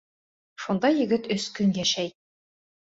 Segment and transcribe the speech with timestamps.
[0.63, 2.15] Шунда егет өс көн йәшәй.